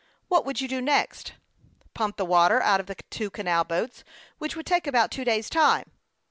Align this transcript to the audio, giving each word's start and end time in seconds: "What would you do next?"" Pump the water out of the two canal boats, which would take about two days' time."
"What 0.29 0.47
would 0.47 0.59
you 0.59 0.67
do 0.67 0.81
next?"" 0.81 1.33
Pump 1.93 2.17
the 2.17 2.25
water 2.25 2.59
out 2.59 2.79
of 2.79 2.87
the 2.87 2.95
two 3.11 3.29
canal 3.29 3.63
boats, 3.63 4.03
which 4.39 4.55
would 4.55 4.65
take 4.65 4.87
about 4.87 5.11
two 5.11 5.23
days' 5.23 5.47
time." 5.47 5.91